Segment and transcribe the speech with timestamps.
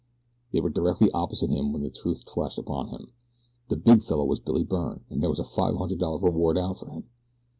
[0.51, 3.11] They were directly opposite him when the truth flashed upon him
[3.69, 6.79] the big fellow was Billy Byrne, and there was a five hundred dollar reward out
[6.79, 7.03] for him.